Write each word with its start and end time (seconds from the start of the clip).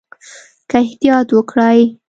که 0.69 0.77
احتیاط 0.83 1.27
وکړئ 1.37 1.81